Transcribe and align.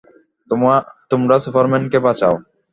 তোমরা 1.11 1.35
সুপারম্যানকে 1.43 1.97
বাঁচাও। 2.05 2.35